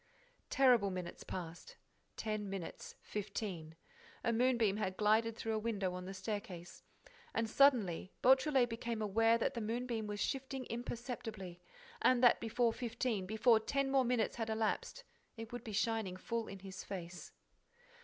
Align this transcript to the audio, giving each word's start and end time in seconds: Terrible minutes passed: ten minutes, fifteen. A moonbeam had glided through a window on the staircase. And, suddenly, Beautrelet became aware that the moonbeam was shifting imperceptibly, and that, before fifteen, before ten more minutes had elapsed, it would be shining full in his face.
Terrible 0.49 0.89
minutes 0.89 1.23
passed: 1.23 1.75
ten 2.17 2.49
minutes, 2.49 2.95
fifteen. 3.03 3.75
A 4.23 4.33
moonbeam 4.33 4.77
had 4.77 4.97
glided 4.97 5.37
through 5.37 5.53
a 5.53 5.59
window 5.59 5.93
on 5.93 6.05
the 6.05 6.13
staircase. 6.15 6.81
And, 7.35 7.47
suddenly, 7.47 8.11
Beautrelet 8.23 8.67
became 8.67 9.03
aware 9.03 9.37
that 9.37 9.53
the 9.53 9.61
moonbeam 9.61 10.07
was 10.07 10.19
shifting 10.19 10.65
imperceptibly, 10.71 11.61
and 12.01 12.23
that, 12.23 12.39
before 12.39 12.73
fifteen, 12.73 13.27
before 13.27 13.59
ten 13.59 13.91
more 13.91 14.03
minutes 14.03 14.37
had 14.37 14.49
elapsed, 14.49 15.03
it 15.37 15.51
would 15.53 15.63
be 15.63 15.71
shining 15.71 16.17
full 16.17 16.47
in 16.47 16.61
his 16.61 16.83
face. 16.83 17.31